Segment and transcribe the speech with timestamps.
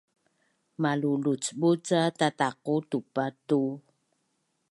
[0.81, 3.61] Malulucbut ca tataqu tupa tu